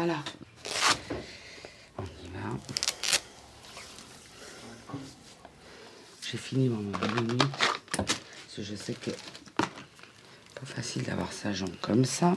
[0.00, 0.22] Voilà.
[1.98, 2.56] On y va.
[6.22, 7.38] J'ai fini mon nuit.
[7.96, 8.08] Parce
[8.58, 12.36] je sais que pas facile d'avoir sa jambe comme ça.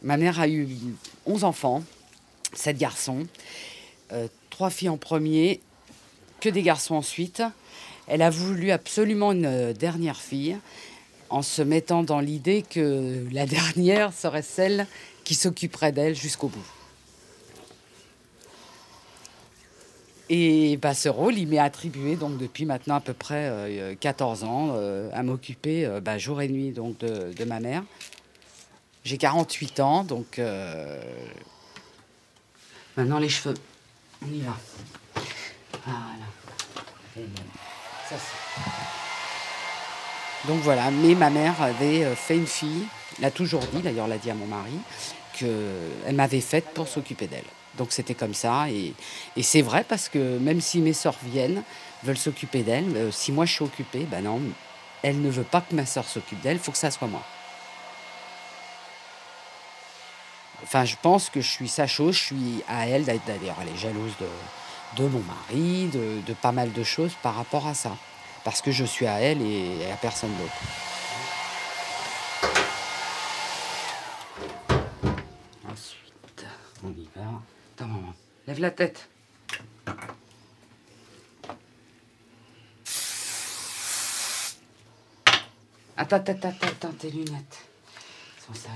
[0.00, 0.66] Ma mère a eu
[1.26, 1.84] 11 enfants,
[2.54, 3.26] 7 garçons,
[4.12, 5.60] euh, 3 filles en premier,
[6.40, 7.42] que des garçons ensuite.
[8.06, 10.56] Elle a voulu absolument une euh, dernière fille
[11.30, 14.86] en se mettant dans l'idée que la dernière serait celle
[15.24, 16.66] qui s'occuperait d'elle jusqu'au bout.
[20.28, 24.42] Et bah, ce rôle, il m'est attribué donc depuis maintenant à peu près euh, 14
[24.42, 27.84] ans euh, à m'occuper euh, bah, jour et nuit donc de, ma mère.
[29.04, 31.00] J'ai 48 ans, donc euh,
[32.96, 33.54] maintenant les cheveux,
[34.20, 34.56] on y va.
[35.84, 37.26] Voilà.
[38.08, 38.16] Ça,
[40.46, 42.86] donc voilà, mais ma mère avait euh, fait une fille,
[43.20, 44.78] l'a toujours dit, d'ailleurs l'a dit à mon mari,
[45.36, 47.44] qu'elle m'avait faite pour s'occuper d'elle.
[47.76, 48.94] Donc c'était comme ça, et,
[49.42, 51.62] c'est vrai parce que même si mes sœurs viennent,
[52.04, 54.40] veulent s'occuper d'elle, euh, si moi je suis occupée, ben non,
[55.02, 57.22] elle ne veut pas que ma sœur s'occupe d'elle, il faut que ça soit moi.
[60.62, 63.76] Enfin, je pense que je suis sa chose, je suis à elle, d'ailleurs, elle est
[63.76, 64.12] jalouse
[64.96, 67.96] de, mon mari, de pas mal de choses par rapport à ça.
[68.46, 70.54] Parce que je suis à elle et à personne d'autre.
[75.68, 76.46] Ensuite,
[76.84, 77.42] on y va.
[77.74, 78.14] Attends, maman,
[78.46, 79.08] lève la tête.
[85.96, 87.58] Attends, attends, attends, attends, tes lunettes
[88.46, 88.72] sont sales.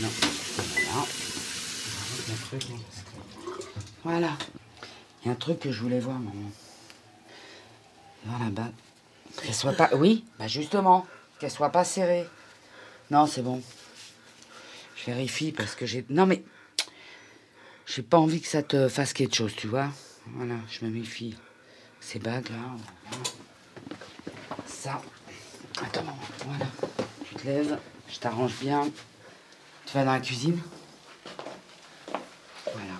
[0.00, 0.08] Non,
[0.56, 1.06] voilà.
[2.50, 2.93] Que-
[4.04, 4.36] Voilà.
[5.22, 6.50] Il y a un truc que je voulais voir, maman.
[8.26, 8.70] Voir là-bas.
[9.42, 9.90] Qu'elle soit pas.
[9.94, 11.06] Oui, bah justement.
[11.38, 12.26] Qu'elle soit pas serrée.
[13.10, 13.62] Non, c'est bon.
[14.96, 16.04] Je vérifie parce que j'ai.
[16.10, 16.44] Non, mais.
[17.86, 19.88] J'ai pas envie que ça te fasse quelque chose, tu vois.
[20.28, 21.36] Voilà, je me méfie.
[22.00, 22.56] Ces bagues là.
[23.08, 23.24] voilà.
[24.66, 25.02] Ça.
[25.82, 26.18] Attends, maman.
[26.46, 26.66] Voilà.
[27.26, 27.78] Tu te lèves.
[28.08, 28.90] Je t'arrange bien.
[29.86, 30.60] Tu vas dans la cuisine.
[32.72, 32.94] Voilà.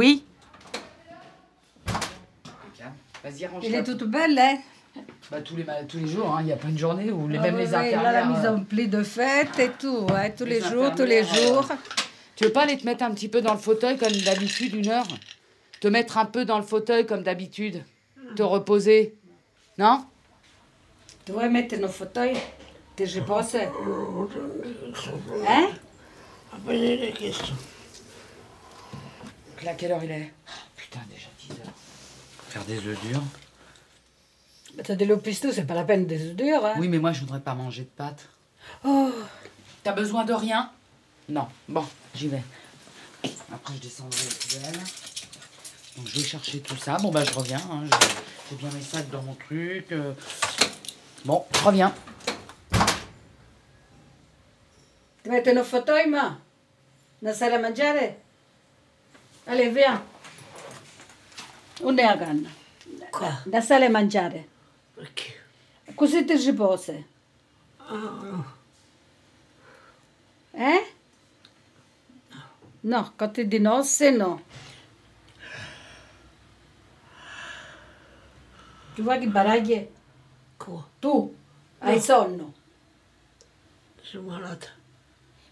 [0.00, 0.24] Oui.
[3.22, 4.56] Vas-y, arrange Elle est toute belle, hein.
[5.30, 6.38] Bah, tous, les, tous les jours, hein.
[6.40, 8.02] il y a pas une journée où les, Ah même ouais, les infirmières...
[8.02, 10.94] Là, la mise euh, en pli de fête et tout, hein, tous les, les jours,
[10.96, 11.68] tous les jours.
[12.34, 14.88] Tu veux pas aller te mettre un petit peu dans le fauteuil comme d'habitude, une
[14.88, 15.06] heure?
[15.82, 17.84] Te mettre un peu dans le fauteuil comme d'habitude?
[18.36, 19.18] Te reposer?
[19.76, 20.06] Non?
[21.26, 22.38] Tu vas mettre nos fauteuils
[22.96, 23.54] que je pense.
[23.54, 23.68] Hein?
[29.64, 30.32] Là, quelle heure il est?
[30.76, 31.74] Putain, déjà 10 heures.
[32.48, 33.22] Faire des œufs durs?
[34.84, 36.64] T'as de l'eau pistou, c'est pas la peine des œufs durs.
[36.64, 36.74] Hein.
[36.78, 38.28] Oui, mais moi, je voudrais pas manger de pâtes.
[38.84, 39.10] Oh,
[39.82, 40.70] T'as besoin de rien?
[41.28, 41.46] Non.
[41.68, 41.84] Bon,
[42.14, 42.42] j'y vais.
[43.52, 44.80] Après, je descendrai les poubelles.
[45.96, 46.96] Donc, je vais chercher tout ça.
[46.98, 47.60] Bon, bah, je reviens.
[47.70, 47.82] hein.
[48.50, 49.92] J'ai- bien mes sacs dans mon truc.
[49.92, 50.12] euh.
[51.24, 51.94] Bon, je reviens.
[55.22, 58.16] tu metti nos fauteuil, ma sala a mangiare?
[59.50, 60.00] Allez, viens.
[61.82, 62.48] On è a Ganna.
[63.10, 63.42] Qua?
[63.44, 64.46] Da sala a mangiare.
[64.94, 65.42] Perché?
[65.92, 67.04] Così ti riposi.
[67.78, 68.52] Ah, no.
[70.52, 70.92] Eh?
[72.82, 73.82] No, quand tu dis no,
[74.16, 74.42] no.
[78.94, 79.92] Tu vois che baraglie?
[80.56, 80.88] Qua?
[81.00, 81.36] Tu
[81.80, 82.54] hai sonno.
[84.00, 84.68] Sono malata.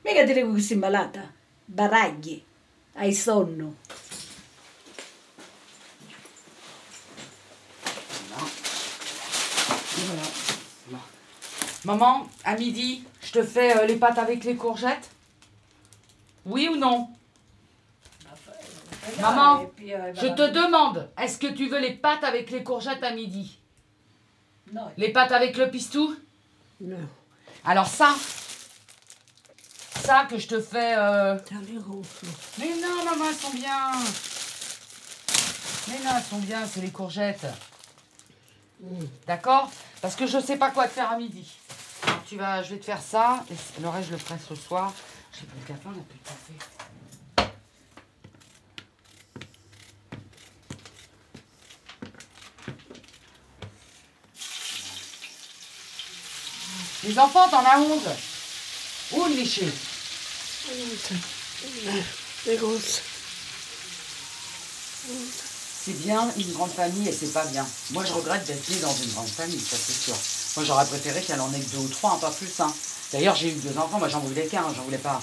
[0.03, 1.33] Mica ti dico che sei malata.
[1.65, 2.48] Baraglie.
[3.01, 3.75] Hai sonno.
[9.95, 10.23] Voilà.
[10.91, 10.99] Là.
[11.85, 15.11] Maman, à midi, je te fais euh, les pâtes avec les courgettes
[16.45, 17.09] Oui ou non?
[19.21, 23.05] Maman, puis, euh, Je te demande, est-ce que tu veux les pâtes avec les courgettes
[23.05, 23.59] à midi?
[24.97, 26.17] Les pâtes avec le pistou?
[26.81, 26.97] No.
[27.65, 28.13] Alors ça,
[30.09, 30.95] ça que je te fais...
[30.97, 31.79] euh, les.
[32.59, 33.93] Mais non, maman, elles sont bien.
[35.87, 37.47] Mais non, elles sont bien, c'est les courgettes.
[39.27, 39.71] D'accord?
[40.01, 41.47] Parce que je sais pas quoi te faire à midi.
[42.07, 43.45] Alors, tu vas, je vais te faire ça.
[43.51, 44.95] Et le reste, je le ferai ce soir.
[45.39, 46.55] J'ai plus de café, on n'a plus de café.
[57.05, 58.09] Les enfants, t'en as 11.
[59.13, 59.71] Où le léché
[65.85, 67.67] C'est bien une grande famille et c'est pas bien.
[67.91, 70.15] Moi, je regrette d'être née dans une grande famille, ça c'est sûr.
[70.57, 72.51] Moi, j'aurais préféré qu'elle en ait que deux ou trois, hein, pas plus.
[72.61, 72.73] Hein.
[73.13, 75.23] D'ailleurs, j'ai eu deux enfants, moi j'en voulais qu'un, hein, j'en voulais pas.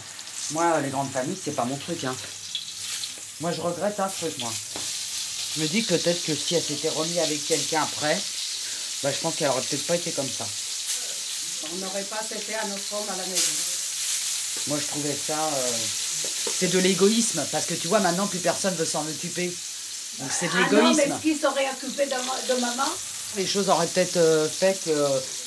[0.52, 2.04] Moi, les grandes familles, c'est pas mon truc.
[2.04, 2.16] Hein.
[3.42, 4.52] Moi, je regrette un truc, moi.
[5.56, 8.20] Je me dis que peut-être que si elle s'était remise avec quelqu'un après,
[9.04, 10.48] bah, je pense qu'elle aurait peut-être pas été comme ça.
[11.72, 13.75] On n'aurait pas été à notre homme à la maison.
[14.68, 15.34] Moi, je trouvais ça.
[15.38, 15.72] euh,
[16.58, 19.54] c'est de l'égoïsme, parce que tu vois, maintenant, plus personne veut s'en occuper.
[20.20, 21.20] Donc, c'est de Ah non, mais l'égoïsme.
[21.22, 22.90] qui s'aurait occupé de, ma- de maman
[23.36, 24.92] Les choses auraient peut-être euh, fait que.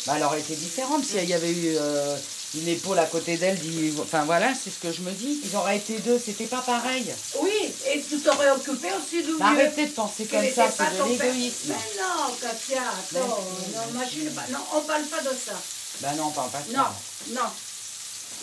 [0.06, 2.16] bah, elle aurait été différente si il y avait eu euh,
[2.54, 3.58] une épaule à côté d'elle.
[3.58, 5.40] dit- Enfin, voilà, c'est ce que je me dis.
[5.44, 7.06] Ils auraient été deux, c'était pas pareil.
[7.40, 7.50] Oui,
[7.92, 11.68] et tu t'aurais occupé aussi du Bah, arrêtez de penser comme ça, c'est de l'égoïsme.
[11.68, 13.26] Mais non, Katia, attends,
[13.74, 14.44] non, imagine pas.
[14.50, 15.54] Non, on parle pas de ça.
[16.02, 16.94] Bah, non, on parle pas de Non, ça.
[17.34, 17.48] non.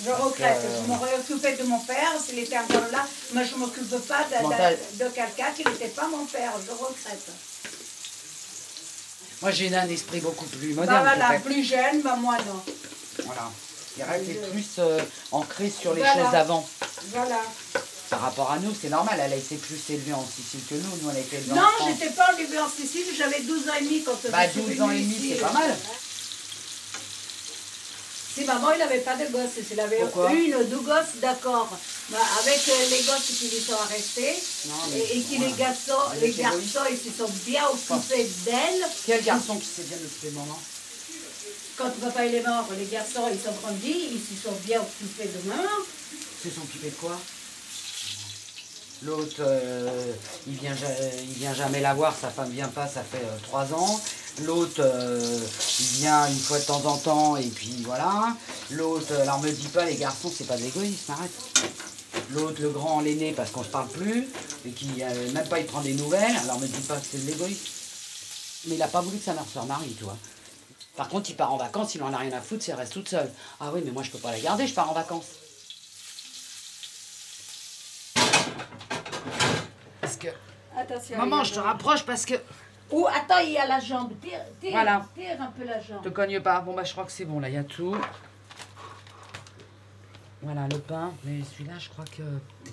[0.03, 0.61] Je regrette.
[0.81, 5.03] Je m'aurais occupé de mon père était encore là, mais je ne m'occupe pas de,
[5.03, 6.51] de- quelqu'un qui n'était pas mon père.
[6.65, 7.29] Je regrette.
[9.41, 11.03] Moi, j'ai un esprit beaucoup plus Bah, moderne.
[11.03, 11.43] voilà, peut-être.
[11.43, 12.61] plus jeune, bah, moi non.
[13.25, 13.51] Voilà.
[13.97, 14.99] Il aurait été plus euh,
[15.31, 16.23] ancré sur les Voilà.
[16.23, 16.67] choses d'avant.
[17.11, 17.41] Voilà.
[18.09, 20.89] Par rapport à nous, c'est normal, elle a été plus élevée en Sicile que nous.
[21.01, 21.89] Nous, on a été élevés en Non, France.
[21.91, 24.81] j'étais pas arrivée en Sicile, j'avais 12 ans et demi quand Bah, je suis 12
[24.81, 25.75] ans et demi, c'est pas mal.
[28.35, 30.31] Si maman, il n'avait pas de gosses, s'il avait Pourquoi?
[30.33, 31.69] une ou deux gosses, d'accord.
[32.09, 34.35] Bah, avec euh, les gosses qui lui sont restés,
[34.67, 35.51] Non, mais- et, et qui voilà.
[35.51, 38.83] les garçons, les garçons, ils se sont bien occupés d'elle.
[39.05, 40.59] Quel garçon qui s'est bien occupé de maman?
[41.77, 45.29] Quand papa il est mort, les garçons, ils sont grandis, ils se sont bien occupés
[45.29, 45.63] de maman.
[46.43, 47.17] Ils se sont occupés de quoi?
[49.03, 50.13] L'autre, euh,
[50.47, 50.75] il vient,
[51.23, 53.99] il vient jamais la voir, sa femme vient pas, ça fait euh, trois ans.
[54.43, 55.39] L'autre, euh,
[55.79, 58.35] il vient une fois de temps en temps, et puis voilà.
[58.71, 61.31] L'autre, euh, alors me dis pas, les garçons, c'est pas de l'égoïsme, arrête.
[62.31, 64.27] L'autre, le grand, l'aîné, parce qu'on se parle plus,
[64.67, 67.25] et qui euh, même pas il prend des nouvelles, alors me dis pas que c'est
[67.25, 67.63] de l'égoïsme.
[68.67, 70.17] Mais il a pas voulu que sa mère se remarie, tu vois.
[70.97, 72.93] Par contre, il part en vacances, il en a rien à foutre, si elle reste
[72.93, 73.31] toute seule.
[73.61, 75.25] Ah oui, mais moi je peux pas la garder, je pars en vacances.
[80.01, 80.27] Parce que.
[80.77, 81.17] Attention.
[81.17, 82.35] Maman, je te rapproche parce que.
[82.91, 84.11] Ou attends, il y a la jambe.
[84.21, 85.05] Tire, tire, Voilà.
[85.15, 86.03] tire un peu la jambe.
[86.03, 86.61] Te cogne pas.
[86.61, 87.95] Bon, bah, je crois que c'est bon, là, il y a tout.
[90.41, 91.11] Voilà, le pain.
[91.23, 92.21] Mais celui-là, je crois que.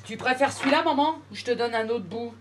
[0.04, 2.34] Tu préfères celui-là, maman Ou je te donne un autre bout?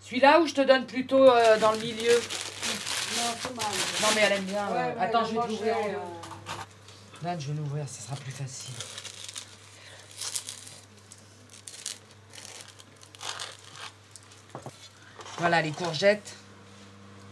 [0.00, 2.12] Celui-là ou je te donne plutôt euh, dans le milieu?
[2.12, 3.64] Non, c'est mal.
[4.02, 4.68] Non, mais elle aime bien.
[4.68, 7.24] euh, Ouais, Attends, je vais en euh, haut.
[7.24, 8.74] Là, je vais l'ouvrir, ça sera plus facile.
[15.38, 16.36] Voilà les courgettes.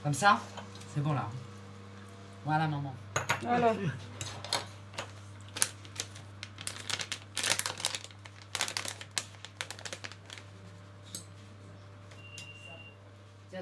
[0.03, 0.41] Comme ça
[0.95, 1.29] C'est bon là.
[2.45, 2.95] Voilà maman.
[3.43, 3.73] Voilà.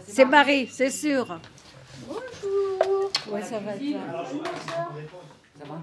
[0.06, 1.38] C'est Marie, c'est sûr.
[2.06, 3.10] Bonjour.
[3.28, 3.72] Oui, ça va.
[3.74, 3.98] bien.
[5.58, 5.82] Ça va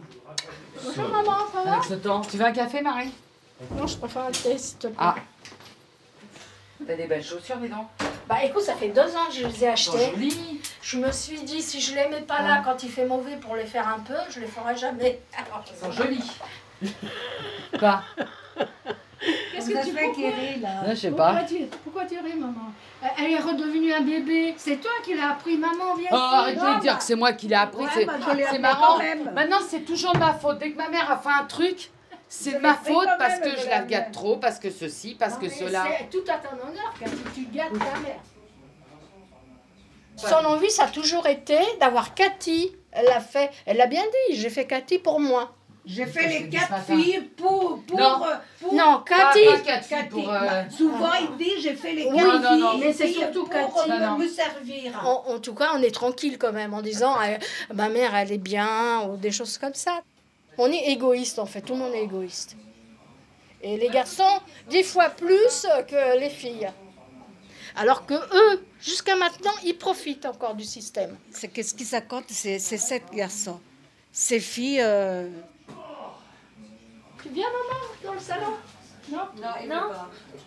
[0.83, 1.73] Bonjour maman, ça va?
[1.73, 2.21] Avec ce temps.
[2.21, 3.13] Tu veux un café Marie?
[3.71, 4.95] Non, je préfère un thé s'il te plaît.
[4.99, 5.15] Ah.
[6.85, 7.87] T'as des belles chaussures, dis donc.
[8.27, 10.11] Bah écoute, ça fait deux ans que je les ai achetées.
[10.11, 10.61] jolies.
[10.81, 13.55] Je me suis dit, si je les mets pas là quand il fait mauvais pour
[13.55, 15.19] les faire un peu, je les ferai jamais.
[15.37, 16.31] Alors, Elles sont jolies.
[17.79, 18.01] Quoi
[19.53, 21.43] Qu'est-ce que tu fais rit là Je sais pourquoi pas.
[21.43, 24.53] tu, pourquoi tu ris, maman Elle- Elle est redevenue un bébé.
[24.57, 26.35] C'est toi qui l'as appris, maman, viens Oh, ici.
[26.35, 27.83] arrêtez de dire que c'est moi qui l'ai appris.
[27.83, 28.13] Ouais, c'est bah,
[28.59, 28.93] marrant.
[28.97, 29.31] quand même.
[29.33, 30.59] Maintenant, c'est toujours de ma faute.
[30.59, 31.89] Dès que ma mère a fait un truc,
[32.29, 34.11] c'est de ma faute quand parce que je la fait.
[34.11, 35.85] trop, parce que ceci, parce Non, que cela.
[35.99, 38.19] C'est tout à ton honneur, si tu gâtes ta mère.
[40.15, 42.75] Son envie, ça a toujours été d'avoir Cathy.
[42.91, 45.53] Elle l'a fait, elle l'a bien dit, j'ai fait Cathy pour moi.
[45.85, 47.81] J'ai fait les quatre filles pour.
[47.83, 48.25] pour, Non.
[48.25, 49.45] euh, pour Non, Cathy.
[49.45, 50.09] pas quatre filles Cathy.
[50.09, 52.93] pour, euh, Bah, souvent, il dit j'ai fait les Oui, quatre non, non, filles mais
[52.93, 53.89] c'est surtout pour Cathy.
[53.89, 54.17] me, Non, non.
[54.17, 55.01] me servir.
[55.05, 57.37] En, en tout cas, on est tranquille quand même en disant euh,
[57.73, 60.01] ma mère, elle est bien ou des choses comme ça.
[60.57, 62.55] On est égoïste en fait, tout le monde est égoïste.
[63.61, 66.69] Et les garçons, dix fois plus que les filles.
[67.75, 71.15] Alors que eux, jusqu'à maintenant, ils profitent encore du système.
[71.31, 73.59] C'est qu'est-ce qui ça compte, c'est c'est sept garçons.
[74.11, 74.81] Ces filles.
[74.81, 75.29] euh,
[77.21, 78.53] Tu viens maman dans le salon?
[79.11, 79.19] Non?
[79.35, 79.75] Il Non?
[79.83, 80.09] veut pas.
[80.33, 80.45] Je suis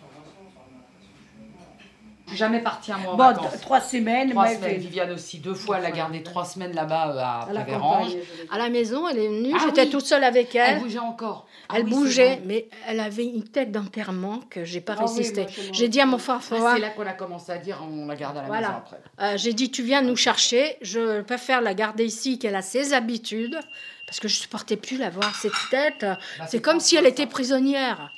[2.35, 3.59] jamais partie un mois en Bon, vacances.
[3.61, 4.69] trois semaines, Trois mais semaines.
[4.71, 8.11] fait- Viviane aussi, deux fois, elle a gardé trois semaines là-bas à à Prévérange.
[8.51, 9.89] À la maison, elle est venue, Ah j'étais oui.
[9.89, 10.79] toute seule avec Elle elle.
[10.81, 11.45] bougeait encore.
[11.69, 15.17] Ah Elle oui, bougeait, mais elle avait une tête d'enterrement que j'ai pas Ah oui,
[15.17, 15.41] résisté.
[15.43, 18.05] m'en- j'ai dit à mon frère, Ah, c'est là qu'on a commencé à dire, on
[18.07, 18.67] la garde à la Voilà.
[18.67, 18.99] maison après.
[19.21, 22.93] Euh, j'ai dit, tu viens nous chercher, je préfère la garder ici, qu'elle a ses
[22.93, 23.57] habitudes,
[24.05, 26.05] parce que je supportais plus la voir, cette tête.
[26.47, 28.11] C'est comme si elle était prisonnière.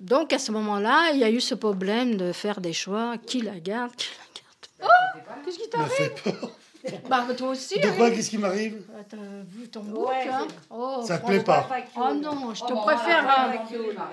[0.00, 3.16] Donc à ce moment-là, il y a eu ce problème de faire des choix.
[3.18, 3.94] Qui la garde?
[3.96, 4.92] Qui la garde
[5.24, 6.12] Oh Qu'est-ce qui t'arrive?
[6.22, 6.50] Peur.
[7.08, 7.80] Bah toi aussi.
[7.80, 7.94] De hein.
[7.96, 8.82] quoi Qu'est-ce qui m'arrive?
[8.96, 12.60] Ah, T'as vu ton bouc Ouais, hein Oh, Ça te plaît pas oh non, je
[12.64, 13.22] te Oh, préfère.
[13.24, 14.10] bon, hein.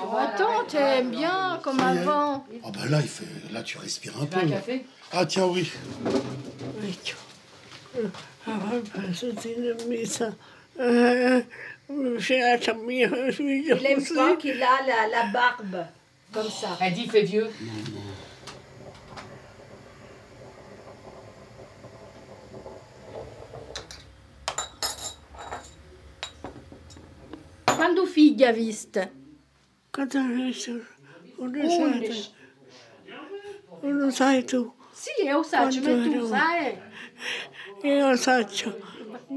[0.00, 0.22] Oh, pas.
[0.22, 2.00] Attends, t'aimes bien comme Ça y est.
[2.00, 2.46] avant.
[2.64, 3.52] Ah bah là, il fait...
[3.52, 4.38] là, tu respires un peu.
[4.40, 4.56] Un là.
[4.56, 4.86] café?
[5.12, 5.70] Ah tiens, oui.
[9.12, 9.76] C'était une
[12.18, 15.86] suis Il aime pas qu'il a la, la barbe
[16.32, 16.76] comme ça.
[16.80, 17.48] Elle dit, fais vieux.
[27.66, 29.10] Quando figlia viste?
[29.92, 30.68] Quand on est
[31.38, 32.30] uno sai,
[33.82, 36.78] uno sai tu, Sì, io saggio, ma tu Quando- sai.
[37.82, 38.78] io saccio,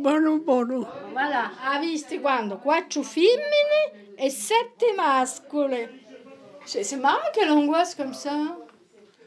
[0.02, 2.58] buono buono, Voilà, ha visto quando?
[2.58, 5.90] Quattro femmine e sette mascole.
[6.66, 8.58] C'est c'est marrant qu'elle angoisse comme ça.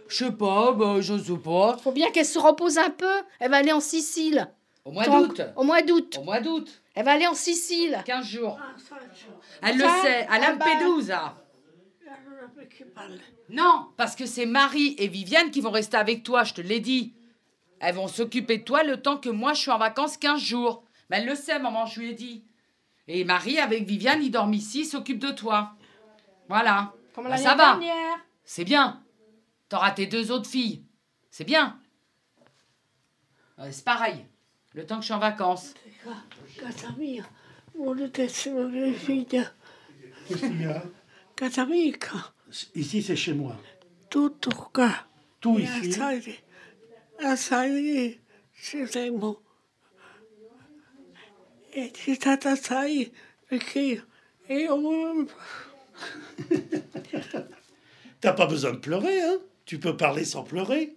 [0.08, 1.76] Je sais pas, bah, je sais pas.
[1.78, 3.22] Faut bien qu'elle se repose un peu.
[3.38, 4.52] Elle va aller en Sicile.
[4.84, 5.42] Au mois d'août.
[5.56, 6.18] Au mois d'août.
[6.20, 6.82] Au mois d'août.
[6.94, 8.02] Elle va aller en Sicile.
[8.04, 8.58] 15 jours.
[9.62, 10.38] Elle le sait, à ah.
[10.38, 11.34] Lampedusa.
[13.48, 16.80] Non, parce que c'est Marie et Viviane qui vont rester avec toi, je te l'ai
[16.80, 17.14] dit.
[17.80, 20.84] Elles vont s'occuper de toi le temps que moi je suis en vacances 15 jours.
[21.08, 22.44] Mais elle le sait, maman, je lui ai dit.
[23.08, 25.72] Et Marie avec Viviane, ils dorment ici, ils s'occupent de toi.
[26.48, 26.92] Voilà.
[27.14, 27.80] Comme Bah, ça va.
[28.44, 29.02] C'est bien.
[29.68, 30.84] T'auras tes deux autres filles.
[31.30, 31.80] C'est bien.
[33.58, 34.24] Euh, C'est pareil.
[34.74, 35.74] Le temps que je suis en vacances.
[38.68, 39.44] le figlie,
[40.28, 40.82] Qu'est-ce qu'il y a?
[41.34, 42.32] Casa mica,
[42.74, 43.56] Ici, c'est chez moi.
[44.72, 44.90] qua.
[45.40, 45.98] Tout E ici.
[58.20, 60.96] T'as pas besoin de pleurer, hein Tu peux parler sans pleurer.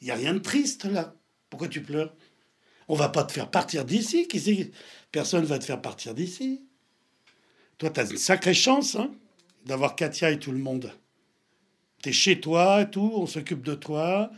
[0.00, 1.14] Il y a rien de triste là.
[1.50, 2.14] Pourquoi tu pleures?
[2.88, 4.28] On va pas te faire partir d'ici.
[4.28, 4.70] Qui sait
[5.12, 6.62] Personne va te faire partir d'ici.
[7.78, 9.12] Toi, t'as une sacrée chance, hein,
[9.64, 10.92] d'avoir Katia et tout le monde.
[12.02, 14.30] T'es chez toi et tout, on s'occupe de toi,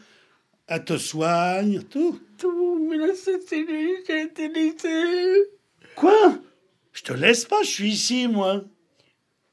[0.68, 2.20] elle te soigne, tout.
[2.38, 3.64] tu me lasciati
[4.08, 4.88] l'intelligenza.
[5.94, 6.38] Quoi?
[6.92, 8.64] Je te laisse pas, je suis ici, moi.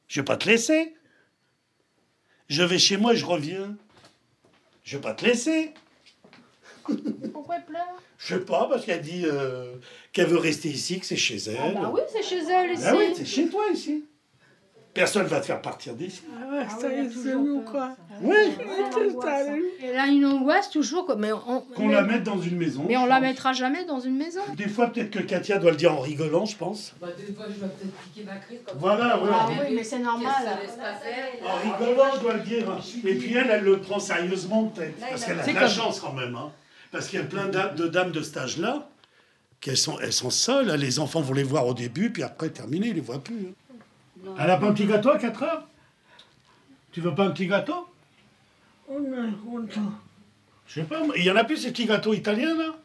[0.08, 0.96] Je vais pas te laisser.
[2.50, 3.76] Je vais chez moi, je reviens.
[4.84, 5.74] Je vais pas te laisser.
[7.34, 8.02] Pourquoi elle pleure?
[8.18, 9.76] Je sais pas, parce qu'elle dit euh,
[10.12, 11.58] qu'elle veut rester ici, que c'est chez elle.
[11.78, 12.84] Ah bah oui, c'est chez elle ici.
[12.86, 14.06] Ah oui, c'est chez toi ici.
[14.94, 16.22] Personne va te faire partir d'ici.
[16.40, 17.96] Ah, stai sono qua.
[18.22, 18.36] Oui.
[18.94, 19.56] Ci stare.
[19.82, 21.08] Elle a une angoisse toujours.
[21.08, 22.86] comme- Mais on, Qu'on mais, la mette dans une maison.
[22.88, 23.24] mais on la pense.
[23.24, 24.42] mettra jamais dans une maison.
[24.56, 26.94] Des fois, peut-être que Katia doit le dire en rigolant, je pense.
[27.02, 29.30] Bah, des fois, je vais peut-être piquer ma crise comme Voilà, ouais.
[29.34, 30.32] Ah oui, mais c'est normal.
[31.44, 32.68] En rigolant, je dois le dire.
[33.04, 34.96] Et puis elle, elle le prend sérieusement peut-être.
[35.00, 36.36] Parce qu'elle a C'est de la comme- chance quand même.
[36.36, 36.52] hein.
[36.92, 38.88] Parce qu'il y a plein de dames de cet âge-là
[39.60, 40.70] qu'elles sont, elles sont seules.
[40.76, 43.56] Les enfants vont les voir au début, puis après, terminé, ils les voient plus.
[44.40, 45.64] Elle a pas un petit gâteau à 4 heures?
[46.92, 47.88] Tu veux pas un petit gâteau?
[48.90, 49.68] Uno, uno.
[50.68, 51.02] Je sais pas.
[51.16, 52.76] Il y en a plus ces petits gâteaux italiens là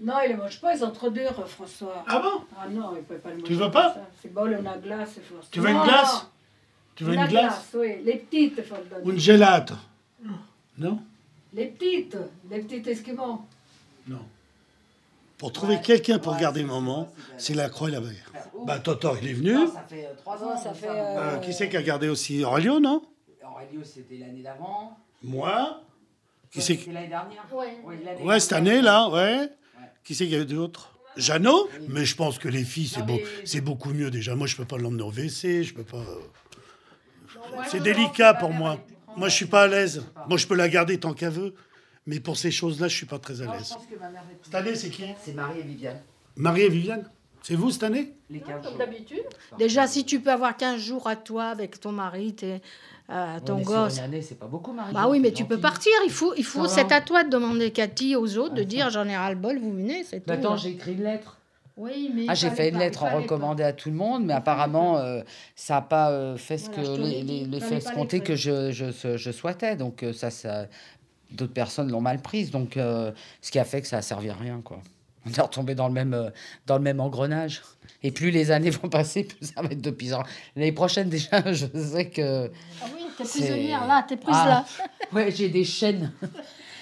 [0.00, 2.04] Non, il ne mange pas, ils sont trop durs, François.
[2.06, 2.44] Ah bon?
[2.58, 3.46] Ah non, il ne peut pas le manger.
[3.46, 3.96] Tu veux pas?
[4.22, 5.48] C'est bon, on a glace, François.
[5.50, 6.26] Tu veux une Non, glace?
[6.94, 7.68] Tu veux la une glace?
[7.74, 7.96] oui.
[8.04, 9.04] Les petites, il faut le donner.
[9.06, 9.72] Ou une gélate
[10.78, 10.98] Non
[11.54, 12.16] Les petites,
[12.50, 13.44] les petites esquimaux.
[14.06, 14.24] Non.
[15.38, 18.00] Pour trouver quelqu'un pour garder maman, c'est la croix et la
[18.52, 18.66] barrière.
[18.66, 19.54] Bah, Totor, il est venu.
[19.68, 20.56] Ça fait 3 ans.
[20.56, 20.92] ça fait, ça.
[20.92, 23.02] Euh, qui c'est qui a gardé aussi Aurélio, non?
[23.44, 24.96] Aurélio, c'était l'année d'avant.
[25.22, 25.82] Moi?
[26.50, 27.46] Qui c'est C'était l'année dernière.
[27.52, 27.98] Ouais.
[28.04, 29.48] L'année Ouais, cette année, là, ouais.
[30.04, 30.92] Qui c'est qu'il y avait d'autres?
[31.16, 31.68] Jeannot?
[31.88, 33.18] Mais je pense que les filles, c'est beau,
[33.54, 34.34] mais- beaucoup mieux déjà.
[34.36, 35.98] Moi, je peux pas l'emmener au WC, je peux pas.
[35.98, 36.20] euh,
[37.68, 38.78] C'est délicat pour moi.
[39.16, 40.04] Moi, je suis pas à l'aise.
[40.28, 41.54] Moi, je peux la garder tant qu'elle veut.
[42.06, 43.70] Mais pour ces choses-là, je suis pas très à l'aise.
[43.74, 45.04] pense que ma mère est- Cette année, c'est qui?
[45.22, 46.00] C'est Marie et Viviane.
[46.36, 47.08] Marie et Viviane?
[47.42, 49.22] C'est vous cette année Les 15 Comme d'habitude.
[49.58, 52.60] Déjà, si tu peux avoir 15 jours à toi avec ton mari, tes,
[53.10, 53.94] euh, ton mais gosse.
[53.94, 54.92] Sur une année, c'est pas beaucoup, Marie.
[54.92, 55.92] Bah oui, mais C'est tu peux partir.
[56.04, 56.66] Il faut, il faut.
[56.68, 56.96] C'est va.
[56.96, 59.72] à toi de demander Cathy aux autres de dire j'en ai ras le bol, vous
[59.72, 60.24] venez, c'est tout.
[60.28, 61.38] Mais Attends, j'ai écrit une lettre.
[61.76, 62.26] Oui, mais.
[62.28, 64.98] Ah, j'ai fait une pas, lettre en fallait recommandé à tout le monde, mais apparemment,
[64.98, 65.22] euh,
[65.56, 69.76] ça n'a pas euh, fait ce Voilà, que les- que je, je, je souhaitais.
[69.76, 70.66] Donc, euh, ça, ça
[71.30, 72.50] d'autres personnes l'ont mal prise.
[72.50, 74.80] Donc, euh, ce qui a fait que ça a servi à rien, quoi.
[75.26, 76.30] On est retombé dans le même, euh,
[76.66, 77.62] dans le même engrenage.
[78.02, 80.22] Et plus les années vont passer, plus ça va être de pire.
[80.56, 82.50] L'année prochaine, déjà, je sais que.
[82.82, 84.64] Ah oui, t'es prisonnière là, t'es prise Ah, là.
[85.12, 86.12] Ouais, j'ai des chaînes.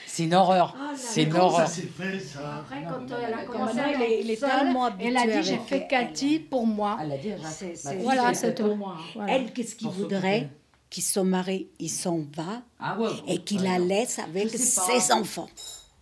[0.06, 0.74] C'est une horreur.
[0.96, 1.68] C'est une horreur.
[1.68, 5.26] s'est fait, ça Après, quand elle a commencé il est- est seule, tellement elle a
[5.26, 5.88] dit j'ai fait elle.
[5.88, 6.98] Cathy pour moi.
[7.00, 8.76] Elle l'a dit, c'est- Bah, Voilà, c'est tout.
[9.14, 9.32] Voilà.
[9.32, 10.48] Elle, qu'est-ce qu'il Pour voudrait
[10.90, 13.10] Qu'il son mari, il s'en va Ah ouais.
[13.28, 15.48] et qu'il la laisse avec ses enfants.
[15.58, 15.76] Voilà ça.
[15.76, 15.92] Mais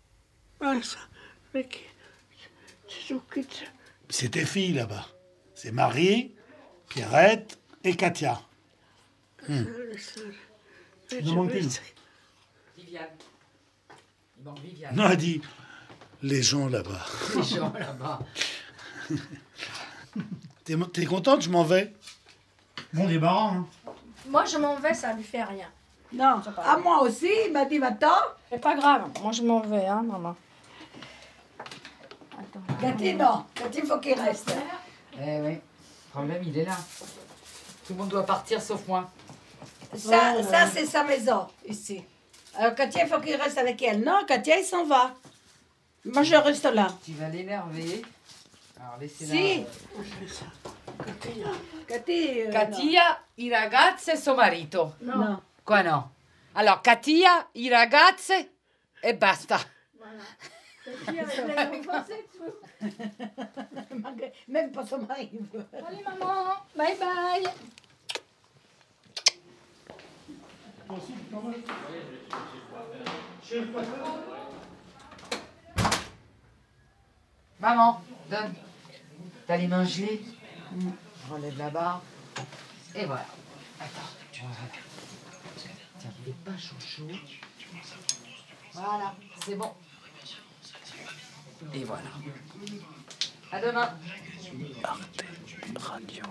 [0.00, 0.51] qui s'occupe.
[4.08, 5.06] C'est tes filles là-bas.
[5.54, 6.34] C'est Marie,
[6.88, 8.40] Pierrette et Katia.
[9.48, 9.92] Le
[11.20, 11.68] Il manque une.
[12.76, 13.06] Viviane.
[14.38, 14.94] Il manque Viviane.
[14.94, 15.42] Non, elle dit
[16.22, 17.04] les gens là-bas.
[17.36, 18.20] Les gens là-bas.
[20.64, 21.92] T'es t'es contente Je m'en vais?
[22.92, 23.54] Bon débarras.
[23.54, 23.66] Hein.
[24.28, 25.68] Moi, je m'en vais, ça lui fait rien.
[26.12, 28.14] Non, à moi aussi, il m'a dit va-t'en.
[28.50, 29.10] C'est pas grave.
[29.20, 30.36] Moi, je m'en vais, hein, maman.
[32.80, 33.44] Cathy, non.
[33.54, 34.54] Cathy, il faut qu'il reste.
[35.20, 35.54] Eh oui.
[35.54, 36.76] Le problème, il est là.
[37.86, 39.10] Tout le monde doit partir sauf moi.
[39.96, 42.02] Ça, ça c'est sa maison, ici.
[42.54, 44.02] Alors, Katia, il faut qu'il reste avec elle.
[44.02, 45.14] Non, Katia, il s'en va.
[46.04, 46.88] Moi, je reste là.
[47.04, 48.02] Tu vas l'énerver.
[48.80, 49.32] Alors laissez-la.
[49.34, 49.64] Si.
[51.86, 52.42] Cathy.
[52.42, 54.96] euh, Katia, i ragazzi e suo marito.
[55.00, 55.16] non.
[55.18, 55.42] non.
[55.64, 56.10] Quoi no?
[56.54, 58.50] Allora, Katia, i ragazzi
[59.00, 59.60] e basta.
[64.48, 65.30] Même pas son mari.
[65.86, 66.56] Allez, maman.
[66.76, 67.46] Bye bye.
[77.60, 78.54] Maman, donne.
[79.46, 80.20] T'as les mains gelées
[80.80, 82.02] Je relève la barre.
[82.94, 83.26] Et voilà.
[83.80, 84.00] Attends,
[84.32, 84.56] voilà.
[85.98, 87.08] Tiens, il est pas chaud chaud.
[88.72, 89.72] Voilà, c'est bon.
[91.74, 92.10] Et voilà.
[93.50, 93.88] À demain.
[95.76, 96.24] Radio.